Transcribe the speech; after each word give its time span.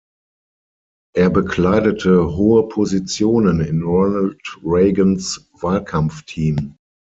Er 1.15 1.29
bekleidete 1.29 2.35
hohe 2.35 2.67
Positionen 2.69 3.59
in 3.61 3.83
Ronald 3.83 4.39
Reagans 4.63 5.47
Wahlkampfteam. 5.59 6.75